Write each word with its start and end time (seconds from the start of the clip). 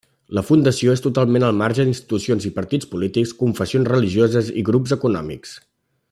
La 0.37 0.41
Fundació 0.45 0.93
és 0.97 1.03
totalment 1.07 1.43
al 1.49 1.59
marge 1.59 1.85
d'institucions 1.89 2.49
i 2.51 2.53
partits 2.57 2.89
polítics, 2.95 3.37
confessions 3.45 3.93
religioses 3.95 4.53
i 4.63 4.69
grups 4.71 4.97
econòmics. 5.01 5.55